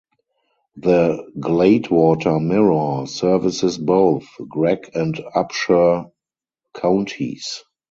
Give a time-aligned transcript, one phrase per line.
[0.77, 6.09] The "Gladewater Mirror" services both Gregg and Upshur
[6.73, 7.63] counties.